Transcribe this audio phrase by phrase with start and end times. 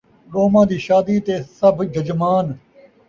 [0.31, 2.47] ݙوماں دی شادی تے سبھ ججمان